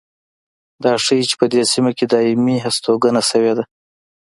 [0.83, 3.63] دا ښيي چې په دې سیمه کې دایمي هستوګنه شوې ده.